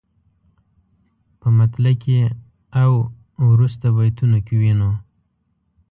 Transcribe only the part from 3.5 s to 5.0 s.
وروسته بیتونو کې وینو.